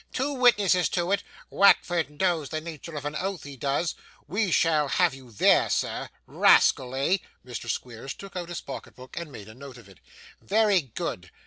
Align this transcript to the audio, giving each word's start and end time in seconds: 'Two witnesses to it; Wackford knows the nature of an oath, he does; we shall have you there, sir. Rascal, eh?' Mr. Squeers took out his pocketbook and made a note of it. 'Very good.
'Two 0.13 0.33
witnesses 0.33 0.89
to 0.89 1.11
it; 1.11 1.21
Wackford 1.51 2.19
knows 2.19 2.49
the 2.49 2.59
nature 2.59 2.95
of 2.95 3.05
an 3.05 3.15
oath, 3.15 3.43
he 3.43 3.55
does; 3.55 3.93
we 4.27 4.49
shall 4.49 4.87
have 4.87 5.13
you 5.13 5.29
there, 5.29 5.69
sir. 5.69 6.09
Rascal, 6.25 6.95
eh?' 6.95 7.17
Mr. 7.45 7.69
Squeers 7.69 8.15
took 8.15 8.35
out 8.35 8.49
his 8.49 8.61
pocketbook 8.61 9.15
and 9.15 9.31
made 9.31 9.47
a 9.47 9.53
note 9.53 9.77
of 9.77 9.87
it. 9.87 9.99
'Very 10.41 10.81
good. 10.81 11.29